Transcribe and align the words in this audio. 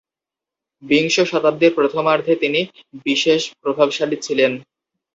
বিংশ 0.83 1.15
শতাব্দীর 1.31 1.71
প্রথমার্ধে 1.75 2.33
তিনি 2.35 2.61
বিশেষ 3.05 3.41
প্রভাবশালী 3.61 4.17
ছিলেন। 4.21 4.51